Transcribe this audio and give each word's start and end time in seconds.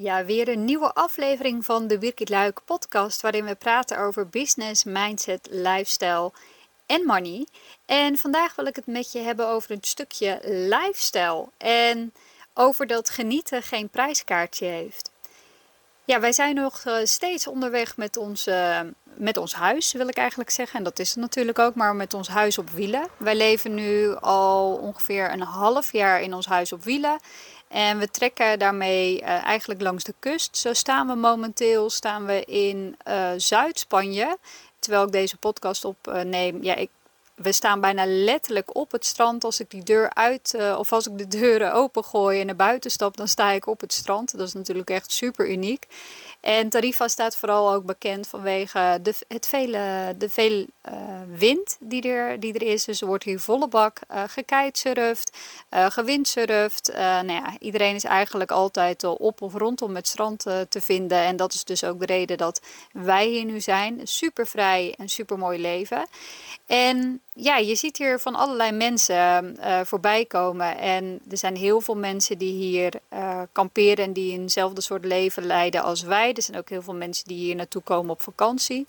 Ja, 0.00 0.24
weer 0.24 0.48
een 0.48 0.64
nieuwe 0.64 0.92
aflevering 0.94 1.64
van 1.64 1.86
de 1.86 1.98
Birgit 1.98 2.64
podcast 2.64 3.20
waarin 3.20 3.44
we 3.44 3.54
praten 3.54 3.98
over 3.98 4.28
business, 4.28 4.84
mindset, 4.84 5.48
lifestyle 5.50 6.32
en 6.86 7.04
money. 7.04 7.46
En 7.86 8.16
vandaag 8.16 8.54
wil 8.54 8.66
ik 8.66 8.76
het 8.76 8.86
met 8.86 9.12
je 9.12 9.18
hebben 9.18 9.48
over 9.48 9.70
een 9.70 9.78
stukje 9.80 10.40
lifestyle 10.44 11.48
en 11.56 12.12
over 12.54 12.86
dat 12.86 13.10
genieten 13.10 13.62
geen 13.62 13.88
prijskaartje 13.88 14.66
heeft. 14.66 15.10
Ja, 16.04 16.20
wij 16.20 16.32
zijn 16.32 16.54
nog 16.54 16.82
eh, 16.84 16.96
steeds 17.04 17.46
onderweg 17.46 17.96
met 17.96 18.16
ons, 18.16 18.46
eh, 18.46 18.80
met 19.04 19.36
ons 19.36 19.54
huis, 19.54 19.92
wil 19.92 20.08
ik 20.08 20.16
eigenlijk 20.16 20.50
zeggen. 20.50 20.78
En 20.78 20.84
dat 20.84 20.98
is 20.98 21.08
het 21.08 21.18
natuurlijk 21.18 21.58
ook, 21.58 21.74
maar 21.74 21.96
met 21.96 22.14
ons 22.14 22.28
huis 22.28 22.58
op 22.58 22.70
wielen. 22.70 23.08
Wij 23.16 23.36
leven 23.36 23.74
nu 23.74 24.16
al 24.16 24.76
ongeveer 24.76 25.32
een 25.32 25.40
half 25.40 25.92
jaar 25.92 26.22
in 26.22 26.34
ons 26.34 26.46
huis 26.46 26.72
op 26.72 26.84
wielen. 26.84 27.18
En 27.68 27.98
we 27.98 28.10
trekken 28.10 28.58
daarmee 28.58 29.20
uh, 29.20 29.44
eigenlijk 29.44 29.80
langs 29.80 30.04
de 30.04 30.14
kust. 30.18 30.56
Zo 30.56 30.72
staan 30.72 31.06
we 31.06 31.14
momenteel 31.14 31.90
staan 31.90 32.26
we 32.26 32.44
in 32.44 32.96
uh, 33.08 33.30
Zuid-Spanje. 33.36 34.38
Terwijl 34.78 35.04
ik 35.04 35.12
deze 35.12 35.36
podcast 35.36 35.84
opneem. 35.84 36.62
ja, 36.62 36.74
ik, 36.74 36.90
we 37.38 37.52
staan 37.52 37.80
bijna 37.80 38.06
letterlijk 38.06 38.76
op 38.76 38.92
het 38.92 39.04
strand. 39.04 39.44
Als 39.44 39.60
ik 39.60 39.70
die 39.70 39.82
deur 39.82 40.14
uit 40.14 40.54
uh, 40.56 40.76
of 40.78 40.92
als 40.92 41.06
ik 41.06 41.18
de 41.18 41.28
deuren 41.28 41.72
opengooi 41.72 42.40
en 42.40 42.46
naar 42.46 42.56
buiten 42.56 42.90
stap, 42.90 43.16
dan 43.16 43.28
sta 43.28 43.50
ik 43.50 43.66
op 43.66 43.80
het 43.80 43.92
strand. 43.92 44.38
Dat 44.38 44.46
is 44.46 44.52
natuurlijk 44.52 44.90
echt 44.90 45.12
super 45.12 45.50
uniek. 45.50 45.86
En 46.40 46.68
Tarifa 46.68 47.08
staat 47.08 47.36
vooral 47.36 47.72
ook 47.72 47.84
bekend 47.84 48.26
vanwege 48.26 48.98
de, 49.02 49.14
het 49.28 49.46
vele, 49.46 50.14
de 50.18 50.30
veel 50.30 50.66
uh, 50.88 50.92
wind 51.36 51.76
die 51.80 52.02
er, 52.02 52.40
die 52.40 52.52
er 52.52 52.62
is. 52.62 52.84
Dus 52.84 53.00
er 53.00 53.06
wordt 53.06 53.24
hier 53.24 53.40
volle 53.40 53.68
bak 53.68 54.00
uh, 54.10 54.22
gekitesurfd, 54.26 55.36
gewindsurfd. 55.70 56.92
nou 56.94 57.32
ja, 57.32 57.56
iedereen 57.60 57.94
is 57.94 58.04
eigenlijk 58.04 58.50
altijd 58.50 59.04
op 59.04 59.42
of 59.42 59.54
rondom 59.54 59.94
het 59.94 60.08
strand 60.08 60.40
te 60.68 60.80
vinden. 60.80 61.18
En 61.18 61.36
dat 61.36 61.54
is 61.54 61.64
dus 61.64 61.84
ook 61.84 61.98
de 61.98 62.06
reden 62.06 62.38
dat 62.38 62.60
wij 62.92 63.26
hier 63.26 63.44
nu 63.44 63.60
zijn. 63.60 64.00
Super 64.04 64.46
vrij 64.46 64.94
en 64.98 65.08
super 65.08 65.38
mooi 65.38 65.60
leven. 65.60 66.06
En 66.66 67.20
ja, 67.40 67.56
je 67.56 67.74
ziet 67.74 67.96
hier 67.96 68.18
van 68.18 68.34
allerlei 68.34 68.72
mensen 68.72 69.56
uh, 69.58 69.80
voorbij 69.84 70.24
komen. 70.24 70.78
En 70.78 71.20
er 71.30 71.38
zijn 71.38 71.56
heel 71.56 71.80
veel 71.80 71.96
mensen 71.96 72.38
die 72.38 72.52
hier 72.52 72.94
uh, 73.12 73.42
kamperen 73.52 74.04
en 74.04 74.12
die 74.12 74.32
eenzelfde 74.32 74.80
soort 74.80 75.04
leven 75.04 75.46
leiden 75.46 75.82
als 75.82 76.02
wij. 76.02 76.32
Er 76.32 76.42
zijn 76.42 76.58
ook 76.58 76.68
heel 76.68 76.82
veel 76.82 76.94
mensen 76.94 77.28
die 77.28 77.38
hier 77.38 77.54
naartoe 77.54 77.82
komen 77.82 78.10
op 78.10 78.22
vakantie. 78.22 78.86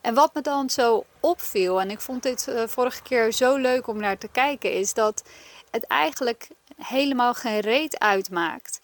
En 0.00 0.14
wat 0.14 0.34
me 0.34 0.40
dan 0.40 0.70
zo 0.70 1.04
opviel, 1.20 1.80
en 1.80 1.90
ik 1.90 2.00
vond 2.00 2.22
dit 2.22 2.46
uh, 2.48 2.62
vorige 2.66 3.02
keer 3.02 3.32
zo 3.32 3.56
leuk 3.56 3.86
om 3.86 4.00
naar 4.00 4.18
te 4.18 4.28
kijken, 4.28 4.72
is 4.72 4.94
dat 4.94 5.22
het 5.70 5.86
eigenlijk 5.86 6.48
helemaal 6.76 7.34
geen 7.34 7.60
reet 7.60 7.98
uitmaakt. 7.98 8.80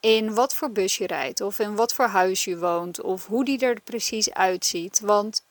In 0.00 0.34
wat 0.34 0.54
voor 0.54 0.70
bus 0.70 0.96
je 0.96 1.06
rijdt, 1.06 1.40
of 1.40 1.58
in 1.58 1.76
wat 1.76 1.94
voor 1.94 2.04
huis 2.06 2.44
je 2.44 2.58
woont, 2.58 3.00
of 3.00 3.26
hoe 3.26 3.44
die 3.44 3.58
er 3.58 3.80
precies 3.80 4.32
uitziet. 4.32 5.00
Want 5.00 5.44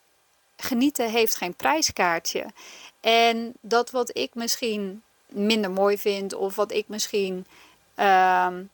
genieten 0.58 1.10
heeft 1.10 1.36
geen 1.36 1.56
prijskaartje. 1.56 2.46
En 3.00 3.54
dat 3.62 3.92
wat 3.92 4.18
ik 4.18 4.36
misschien 4.36 5.04
minder 5.28 5.72
mooi 5.72 5.98
vind, 5.98 6.34
of 6.34 6.56
wat 6.56 6.72
ik 6.72 6.88
misschien, 6.88 7.46
uh, 8.00 8.06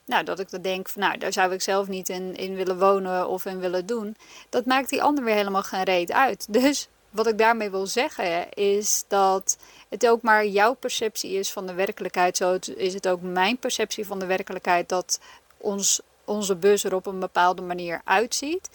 nou, 0.06 0.24
dat 0.24 0.40
ik 0.40 0.50
dan 0.50 0.62
denk, 0.62 0.90
van, 0.90 1.02
nou, 1.02 1.18
daar 1.18 1.34
zou 1.34 1.54
ik 1.54 1.62
zelf 1.62 1.88
niet 1.88 2.10
in, 2.10 2.36
in 2.36 2.56
willen 2.56 2.80
wonen 2.80 3.28
of 3.28 3.46
in 3.46 3.60
willen 3.60 3.86
doen, 3.86 4.16
dat 4.50 4.66
maakt 4.66 4.90
die 4.90 5.04
ander 5.04 5.24
weer 5.24 5.36
helemaal 5.36 5.64
geen 5.64 5.84
reet 5.84 6.12
uit. 6.12 6.48
Dus 6.62 6.88
wat 7.10 7.28
ik 7.28 7.38
daarmee 7.38 7.70
wil 7.70 7.88
zeggen 7.88 8.50
is 8.54 9.04
dat 9.08 9.58
het 9.90 10.08
ook 10.08 10.22
maar 10.22 10.46
jouw 10.46 10.74
perceptie 10.74 11.32
is 11.32 11.52
van 11.52 11.68
de 11.68 11.74
werkelijkheid. 11.74 12.38
Zo 12.38 12.58
is 12.76 12.94
het 12.94 13.08
ook 13.08 13.22
mijn 13.22 13.58
perceptie 13.58 14.06
van 14.06 14.20
de 14.20 14.26
werkelijkheid 14.26 14.90
dat 14.90 15.20
ons, 15.58 16.02
onze 16.26 16.56
bus 16.56 16.84
er 16.84 16.96
op 16.96 17.06
een 17.06 17.20
bepaalde 17.20 17.62
manier 17.62 18.02
uitziet. 18.04 18.70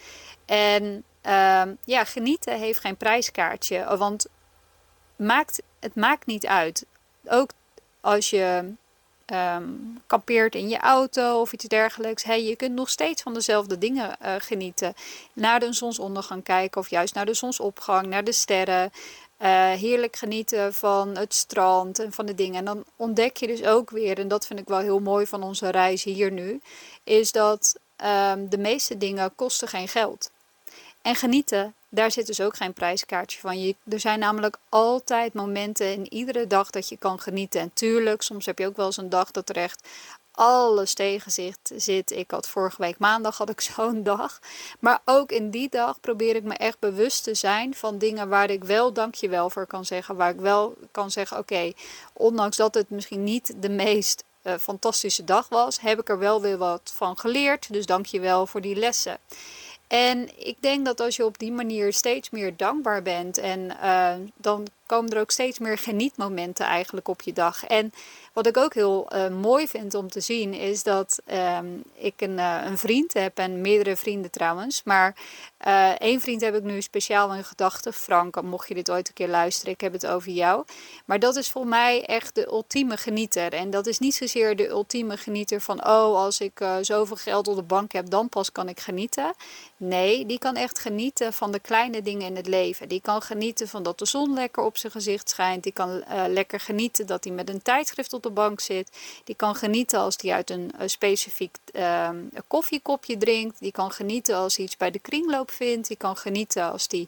En 0.44 1.04
uh, 1.26 1.62
ja, 1.84 2.04
genieten 2.04 2.58
heeft 2.58 2.80
geen 2.80 2.96
prijskaartje. 2.96 3.96
Want 3.96 4.26
maakt, 5.16 5.62
het 5.80 5.94
maakt 5.94 6.26
niet 6.26 6.46
uit. 6.46 6.86
Ook 7.28 7.50
als 8.00 8.30
je 8.30 8.72
um, 9.26 10.02
kampeert 10.06 10.54
in 10.54 10.68
je 10.68 10.78
auto 10.78 11.40
of 11.40 11.52
iets 11.52 11.64
dergelijks. 11.64 12.24
Hey, 12.24 12.44
je 12.44 12.56
kunt 12.56 12.74
nog 12.74 12.90
steeds 12.90 13.22
van 13.22 13.34
dezelfde 13.34 13.78
dingen 13.78 14.16
uh, 14.22 14.34
genieten. 14.38 14.94
Naar 15.32 15.60
de 15.60 15.72
zonsondergang 15.72 16.42
kijken 16.42 16.80
of 16.80 16.90
juist 16.90 17.14
naar 17.14 17.26
de 17.26 17.34
zonsopgang, 17.34 18.06
naar 18.06 18.24
de 18.24 18.32
sterren. 18.32 18.92
Uh, 19.42 19.70
heerlijk 19.70 20.16
genieten 20.16 20.74
van 20.74 21.16
het 21.16 21.34
strand 21.34 21.98
en 21.98 22.12
van 22.12 22.26
de 22.26 22.34
dingen. 22.34 22.58
En 22.58 22.64
dan 22.64 22.84
ontdek 22.96 23.36
je 23.36 23.46
dus 23.46 23.64
ook 23.64 23.90
weer, 23.90 24.18
en 24.18 24.28
dat 24.28 24.46
vind 24.46 24.58
ik 24.60 24.68
wel 24.68 24.78
heel 24.78 24.98
mooi 25.00 25.26
van 25.26 25.42
onze 25.42 25.70
reis 25.70 26.04
hier 26.04 26.32
nu, 26.32 26.60
is 27.04 27.32
dat 27.32 27.74
um, 28.32 28.48
de 28.48 28.58
meeste 28.58 28.96
dingen 28.96 29.34
kosten 29.34 29.68
geen 29.68 29.88
geld. 29.88 30.30
En 31.06 31.14
genieten, 31.14 31.74
daar 31.88 32.10
zit 32.10 32.26
dus 32.26 32.40
ook 32.40 32.56
geen 32.56 32.72
prijskaartje 32.72 33.40
van. 33.40 33.74
Er 33.88 34.00
zijn 34.00 34.18
namelijk 34.18 34.56
altijd 34.68 35.32
momenten 35.32 35.92
in 35.92 36.12
iedere 36.12 36.46
dag 36.46 36.70
dat 36.70 36.88
je 36.88 36.96
kan 36.96 37.20
genieten. 37.20 37.60
En 37.60 37.70
tuurlijk, 37.74 38.22
soms 38.22 38.46
heb 38.46 38.58
je 38.58 38.66
ook 38.66 38.76
wel 38.76 38.86
eens 38.86 38.96
een 38.96 39.08
dag 39.08 39.30
dat 39.30 39.48
er 39.48 39.56
echt 39.56 39.88
alles 40.32 40.94
tegen 40.94 41.56
zit. 41.76 42.10
Ik 42.10 42.30
had 42.30 42.48
vorige 42.48 42.82
week 42.82 42.98
maandag 42.98 43.38
had 43.38 43.50
ik 43.50 43.60
zo'n 43.76 44.02
dag. 44.02 44.38
Maar 44.80 45.00
ook 45.04 45.30
in 45.30 45.50
die 45.50 45.68
dag 45.68 46.00
probeer 46.00 46.36
ik 46.36 46.42
me 46.42 46.54
echt 46.54 46.78
bewust 46.78 47.24
te 47.24 47.34
zijn 47.34 47.74
van 47.74 47.98
dingen 47.98 48.28
waar 48.28 48.50
ik 48.50 48.64
wel 48.64 48.92
dankjewel 48.92 49.50
voor 49.50 49.66
kan 49.66 49.84
zeggen. 49.84 50.16
Waar 50.16 50.30
ik 50.30 50.40
wel 50.40 50.74
kan 50.90 51.10
zeggen, 51.10 51.38
oké, 51.38 51.72
ondanks 52.12 52.56
dat 52.56 52.74
het 52.74 52.90
misschien 52.90 53.24
niet 53.24 53.54
de 53.62 53.70
meest 53.70 54.24
uh, 54.42 54.54
fantastische 54.60 55.24
dag 55.24 55.48
was, 55.48 55.80
heb 55.80 56.00
ik 56.00 56.08
er 56.08 56.18
wel 56.18 56.40
weer 56.40 56.58
wat 56.58 56.92
van 56.94 57.18
geleerd. 57.18 57.72
Dus 57.72 57.86
dankjewel 57.86 58.46
voor 58.46 58.60
die 58.60 58.76
lessen. 58.76 59.18
En 59.88 60.46
ik 60.46 60.62
denk 60.62 60.84
dat 60.84 61.00
als 61.00 61.16
je 61.16 61.24
op 61.24 61.38
die 61.38 61.52
manier 61.52 61.92
steeds 61.92 62.30
meer 62.30 62.56
dankbaar 62.56 63.02
bent 63.02 63.38
en 63.38 63.60
uh, 63.60 64.14
dan 64.36 64.66
komen 64.86 65.10
er 65.10 65.20
ook 65.20 65.30
steeds 65.30 65.58
meer 65.58 65.78
genietmomenten 65.78 66.66
eigenlijk 66.66 67.08
op 67.08 67.22
je 67.22 67.32
dag. 67.32 67.64
En 67.64 67.92
wat 68.36 68.46
ik 68.46 68.56
ook 68.56 68.74
heel 68.74 69.08
uh, 69.12 69.28
mooi 69.28 69.68
vind 69.68 69.94
om 69.94 70.10
te 70.10 70.20
zien 70.20 70.54
is 70.54 70.82
dat 70.82 71.22
um, 71.58 71.82
ik 71.94 72.20
een, 72.20 72.38
uh, 72.38 72.60
een, 72.64 72.78
vriend 72.78 73.14
heb 73.14 73.38
en 73.38 73.60
meerdere 73.60 73.96
vrienden 73.96 74.30
trouwens. 74.30 74.82
Maar 74.84 75.16
uh, 75.66 75.88
één 75.88 76.20
vriend 76.20 76.40
heb 76.40 76.54
ik 76.54 76.62
nu 76.62 76.82
speciaal 76.82 77.34
in 77.34 77.44
gedachten. 77.44 77.92
Frank, 77.92 78.42
mocht 78.42 78.68
je 78.68 78.74
dit 78.74 78.90
ooit 78.90 79.08
een 79.08 79.14
keer 79.14 79.28
luisteren, 79.28 79.72
ik 79.72 79.80
heb 79.80 79.92
het 79.92 80.06
over 80.06 80.32
jou. 80.32 80.64
Maar 81.04 81.18
dat 81.18 81.36
is 81.36 81.50
voor 81.50 81.66
mij 81.66 82.04
echt 82.04 82.34
de 82.34 82.46
ultieme 82.46 82.96
genieter. 82.96 83.52
En 83.52 83.70
dat 83.70 83.86
is 83.86 83.98
niet 83.98 84.14
zozeer 84.14 84.56
de 84.56 84.68
ultieme 84.68 85.16
genieter 85.16 85.60
van, 85.60 85.86
oh, 85.86 86.16
als 86.16 86.40
ik 86.40 86.64
zoveel 86.80 87.16
geld 87.16 87.48
op 87.48 87.56
de 87.56 87.62
bank 87.62 87.92
heb, 87.92 88.10
dan 88.10 88.28
pas 88.28 88.52
kan 88.52 88.68
ik 88.68 88.80
genieten. 88.80 89.34
Nee, 89.76 90.26
die 90.26 90.38
kan 90.38 90.56
echt 90.56 90.78
genieten 90.78 91.32
van 91.32 91.52
de 91.52 91.58
kleine 91.58 92.02
dingen 92.02 92.26
in 92.26 92.36
het 92.36 92.46
leven. 92.46 92.88
Die 92.88 93.00
kan 93.00 93.22
genieten 93.22 93.68
van 93.68 93.82
dat 93.82 93.98
de 93.98 94.06
zon 94.06 94.34
lekker 94.34 94.62
op 94.62 94.75
zijn 94.78 94.92
gezicht 94.92 95.28
schijnt. 95.28 95.62
Die 95.62 95.72
kan 95.72 96.04
lekker 96.28 96.60
genieten 96.60 97.06
dat 97.06 97.24
hij 97.24 97.32
met 97.32 97.48
een 97.48 97.62
tijdschrift 97.62 98.12
op 98.12 98.22
de 98.22 98.30
bank 98.30 98.60
zit. 98.60 98.90
Die 99.24 99.34
kan 99.34 99.54
genieten 99.54 99.98
als 99.98 100.16
hij 100.20 100.32
uit 100.32 100.50
een, 100.50 100.72
specifiek 100.86 101.56
uh, 101.72 102.10
koffiekopje 102.46 103.16
drinkt. 103.16 103.60
Die 103.60 103.72
kan 103.72 103.90
genieten 103.90 104.36
als 104.36 104.56
hij 104.56 104.64
iets 104.64 104.76
bij 104.76 104.90
de 104.90 104.98
kringloop 104.98 105.50
vindt. 105.50 105.88
Die 105.88 105.96
kan 105.96 106.16
genieten 106.16 106.70
als 106.72 106.86
hij 106.90 107.06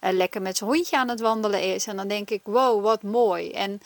uh, 0.00 0.16
lekker 0.16 0.42
met 0.42 0.56
zijn 0.56 0.70
hondje 0.70 0.96
aan 0.96 1.08
het 1.08 1.20
wandelen 1.20 1.62
is. 1.62 1.86
En 1.86 1.96
dan 1.96 2.08
denk 2.08 2.30
ik, 2.30 2.40
wow, 2.44 2.82
wat 2.82 3.02
mooi. 3.02 3.50
En 3.50 3.80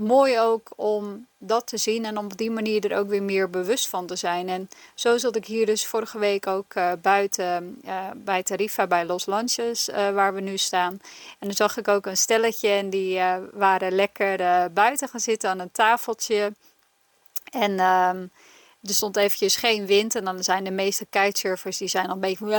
mooi 0.00 0.38
ook 0.38 0.70
om 0.76 1.26
dat 1.38 1.66
te 1.66 1.76
zien 1.76 2.04
en 2.04 2.18
om 2.18 2.24
op 2.24 2.36
die 2.36 2.50
manier 2.50 2.90
er 2.90 2.98
ook 2.98 3.08
weer 3.08 3.22
meer 3.22 3.50
bewust 3.50 3.88
van 3.88 4.06
te 4.06 4.16
zijn. 4.16 4.48
En 4.48 4.68
zo 4.94 5.18
zat 5.18 5.36
ik 5.36 5.46
hier 5.46 5.66
dus 5.66 5.86
vorige 5.86 6.18
week 6.18 6.46
ook 6.46 6.74
uh, 6.74 6.92
buiten 7.02 7.80
uh, 7.84 8.06
bij 8.16 8.42
Tarifa 8.42 8.86
bij 8.86 9.06
Los 9.06 9.26
Lanches, 9.26 9.88
uh, 9.88 9.94
waar 10.10 10.34
we 10.34 10.40
nu 10.40 10.56
staan. 10.56 10.92
En 11.38 11.46
dan 11.46 11.52
zag 11.52 11.76
ik 11.76 11.88
ook 11.88 12.06
een 12.06 12.16
stelletje 12.16 12.68
en 12.68 12.90
die 12.90 13.20
waren 13.52 13.92
lekker 13.92 14.36
buiten 14.72 15.08
gaan 15.08 15.20
zitten 15.20 15.50
aan 15.50 15.58
een 15.58 15.72
tafeltje. 15.72 16.52
En 17.50 17.70
um, 17.80 18.30
er 18.82 18.94
stond 18.94 19.16
eventjes 19.16 19.56
geen 19.56 19.86
wind 19.86 20.14
en 20.14 20.24
dan 20.24 20.42
zijn 20.42 20.64
de 20.64 20.70
meeste 20.70 21.06
kitesurfers 21.06 21.76
die 21.76 21.88
zijn 21.88 22.04
dan 22.04 22.14
een 22.14 22.20
beetje 22.20 22.36
van 22.36 22.52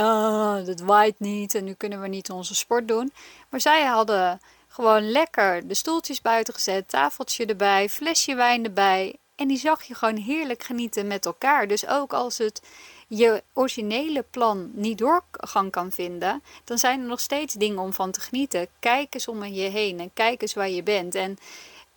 het 0.66 0.80
waait 0.80 1.20
niet 1.20 1.54
en 1.54 1.64
nu 1.64 1.72
kunnen 1.72 2.00
we 2.00 2.08
niet 2.08 2.30
onze 2.30 2.54
sport 2.54 2.88
doen. 2.88 3.12
Maar 3.48 3.60
zij 3.60 3.84
hadden 3.84 4.40
gewoon 4.72 5.10
lekker 5.10 5.68
de 5.68 5.74
stoeltjes 5.74 6.20
buiten 6.20 6.54
gezet, 6.54 6.88
tafeltje 6.88 7.46
erbij, 7.46 7.88
flesje 7.88 8.34
wijn 8.34 8.64
erbij. 8.64 9.16
En 9.34 9.48
die 9.48 9.58
zag 9.58 9.82
je 9.82 9.94
gewoon 9.94 10.16
heerlijk 10.16 10.62
genieten 10.62 11.06
met 11.06 11.26
elkaar. 11.26 11.68
Dus 11.68 11.86
ook 11.86 12.12
als 12.12 12.38
het 12.38 12.62
je 13.08 13.42
originele 13.52 14.24
plan 14.30 14.70
niet 14.74 14.98
doorgang 14.98 15.70
kan 15.70 15.92
vinden, 15.92 16.42
dan 16.64 16.78
zijn 16.78 17.00
er 17.00 17.06
nog 17.06 17.20
steeds 17.20 17.54
dingen 17.54 17.78
om 17.78 17.92
van 17.92 18.10
te 18.10 18.20
genieten. 18.20 18.66
Kijk 18.80 19.14
eens 19.14 19.28
om 19.28 19.44
je 19.44 19.68
heen 19.68 20.00
en 20.00 20.12
kijk 20.12 20.42
eens 20.42 20.54
waar 20.54 20.70
je 20.70 20.82
bent. 20.82 21.14
En 21.14 21.38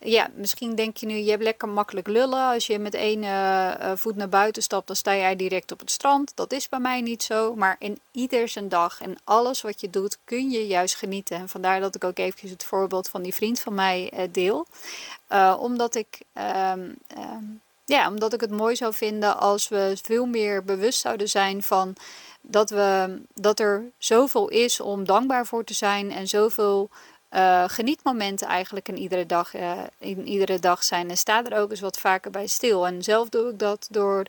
ja, 0.06 0.30
misschien 0.36 0.76
denk 0.76 0.98
je 0.98 1.06
nu, 1.06 1.14
je 1.14 1.30
hebt 1.30 1.44
lekker 1.44 1.68
makkelijk 1.68 2.08
lullen. 2.08 2.48
Als 2.48 2.68
je 2.68 2.80
met 2.80 2.94
één 2.94 3.24
uh, 3.24 3.92
voet 3.96 4.16
naar 4.16 4.30
buiten 4.30 4.64
stapt, 4.64 4.88
dan 4.88 4.96
sta 4.96 5.16
jij 5.16 5.36
direct 5.36 5.72
op 5.72 5.80
het 5.80 5.92
strand. 5.92 6.32
Dat 6.36 6.52
is 6.52 6.70
bij 6.70 6.80
mij 6.80 7.02
niet 7.02 7.24
zo. 7.24 7.56
Maar 7.56 7.76
in 7.80 8.00
ieder 8.12 8.48
zijn 8.48 8.70
dag 8.70 9.02
en 9.02 9.16
alles 9.24 9.62
wat 9.62 9.82
je 9.82 9.90
doet, 9.90 10.18
kun 10.24 10.50
je 10.50 10.68
juist 10.68 10.96
genieten. 10.96 11.38
En 11.38 11.50
vandaar 11.50 11.80
dat 11.80 11.96
ik 11.96 12.04
ook 12.04 12.18
eventjes 12.18 12.52
het 12.52 12.64
voorbeeld 12.64 13.10
van 13.10 13.22
die 13.22 13.34
vriend 13.34 13.60
van 13.60 13.74
mij 13.74 14.12
uh, 14.14 14.20
deel. 14.32 14.68
Omdat 15.60 15.96
ik... 15.96 16.20
Um, 16.74 16.96
um, 17.18 17.62
ja, 17.86 18.10
omdat 18.10 18.34
ik 18.34 18.42
het 18.42 18.52
mooi 18.52 18.76
zou 18.76 18.94
vinden 18.94 19.38
als 19.38 19.68
we 19.68 19.98
veel 20.02 20.26
meer 20.26 20.64
bewust 20.64 21.00
zouden 21.00 21.30
zijn 21.30 21.64
van 21.64 21.96
dat, 22.42 22.70
we, 22.70 23.18
dat 23.34 23.60
er 23.60 23.84
zoveel 23.98 24.50
is 24.50 24.80
om 24.80 25.06
dankbaar 25.06 25.46
voor 25.46 25.64
te 25.64 25.74
zijn 25.74 26.12
en 26.12 26.28
zoveel 26.28 26.90
uh, 27.36 27.64
genietmomenten 27.68 28.48
eigenlijk 28.48 28.88
in 28.88 28.98
iedere, 28.98 29.26
dag, 29.26 29.56
uh, 29.56 29.72
in 29.98 30.28
iedere 30.28 30.60
dag 30.60 30.84
zijn. 30.84 31.10
En 31.10 31.18
sta 31.18 31.46
er 31.46 31.58
ook 31.58 31.70
eens 31.70 31.80
wat 31.80 32.00
vaker 32.00 32.32
bij 32.32 32.48
stil. 32.48 32.88
En 32.88 33.04
zelf 33.04 33.30
doe 33.30 33.50
ik 33.50 33.60
dat 33.60 33.88
door 33.92 34.26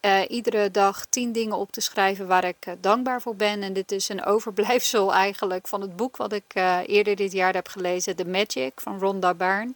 uh, 0.00 0.20
iedere 0.28 0.70
dag 0.70 1.04
tien 1.04 1.32
dingen 1.32 1.56
op 1.56 1.72
te 1.72 1.80
schrijven 1.80 2.26
waar 2.26 2.44
ik 2.44 2.74
dankbaar 2.80 3.22
voor 3.22 3.36
ben. 3.36 3.62
En 3.62 3.72
dit 3.72 3.92
is 3.92 4.08
een 4.08 4.24
overblijfsel 4.34 5.14
eigenlijk 5.14 5.68
van 5.68 5.80
het 5.80 5.96
boek 5.96 6.16
wat 6.16 6.32
ik 6.32 6.54
eerder 6.86 7.16
dit 7.16 7.32
jaar 7.32 7.54
heb 7.54 7.68
gelezen, 7.68 8.16
The 8.16 8.26
Magic 8.26 8.72
van 8.74 8.98
Rhonda 8.98 9.34
Byrne. 9.34 9.72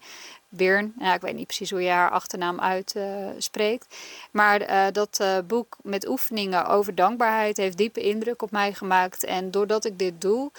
Byrne, 0.49 0.91
ja, 0.99 1.15
ik 1.15 1.21
weet 1.21 1.35
niet 1.35 1.47
precies 1.47 1.71
hoe 1.71 1.83
je 1.83 1.91
haar 1.91 2.11
achternaam 2.11 2.61
uitspreekt. 2.61 3.97
maar 4.31 4.93
dat 4.93 5.21
boek 5.47 5.77
met 5.83 6.09
oefeningen 6.09 6.67
over 6.67 6.95
dankbaarheid 6.95 7.57
heeft 7.57 7.77
diepe 7.77 8.01
indruk 8.01 8.43
op 8.43 8.51
mij 8.51 8.73
gemaakt. 8.73 9.25
En 9.25 9.51
doordat 9.51 9.85
ik 9.85 9.99
dit 9.99 10.21
doe, 10.21 10.51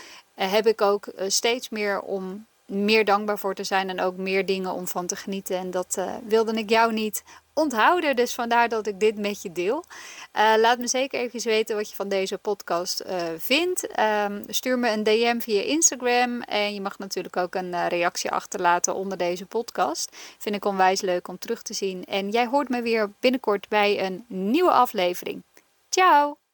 heb 0.46 0.68
ik 0.68 0.82
ook 0.82 1.06
uh, 1.08 1.26
steeds 1.28 1.70
meer 1.70 2.02
om 2.02 2.46
meer 2.66 3.06
dankbaar 3.06 3.40
voor 3.40 3.54
te 3.54 3.64
zijn 3.64 3.90
en 3.90 4.02
ook 4.02 4.18
meer 4.18 4.46
dingen 4.46 4.72
om 4.72 4.88
van 4.88 5.08
te 5.08 5.16
genieten. 5.16 5.58
En 5.58 5.72
dat 5.72 5.96
uh, 6.00 6.16
wilde 6.24 6.54
ik 6.54 6.70
jou 6.70 6.94
niet 6.94 7.24
onthouden, 7.54 8.16
dus 8.16 8.34
vandaar 8.34 8.70
dat 8.70 8.88
ik 8.88 9.00
dit 9.00 9.18
met 9.18 9.42
je 9.42 9.52
deel. 9.52 9.84
laat 10.34 10.78
me 10.78 10.88
zeker 10.88 11.20
even 11.20 11.50
weten 11.50 11.76
wat 11.76 11.90
je 11.90 11.96
van 11.96 12.10
deze 12.10 12.38
podcast 12.38 13.04
vindt. 13.38 14.00
Um, 14.00 14.44
stuur 14.48 14.80
me 14.80 14.90
een 14.90 15.04
DM 15.04 15.40
via 15.40 15.62
Instagram 15.62 16.42
en 16.42 16.74
je 16.74 16.82
mag 16.82 17.00
natuurlijk 17.00 17.38
ook 17.38 17.56
een 17.56 17.88
reactie 17.88 18.32
achterlaten 18.32 18.96
onder 18.96 19.18
deze 19.18 19.46
podcast. 19.46 20.16
Vind 20.38 20.56
ik 20.56 20.66
onwijs 20.66 21.02
leuk 21.02 21.28
om 21.28 21.40
terug 21.40 21.62
te 21.62 21.74
zien. 21.74 22.06
En 22.06 22.30
jij 22.30 22.46
hoort 22.46 22.70
me 22.70 22.82
weer 22.82 23.12
binnenkort 23.20 23.70
bij 23.70 24.06
een 24.06 24.26
nieuwe 24.28 24.72
aflevering. 24.72 25.44
Ciao! 25.90 26.47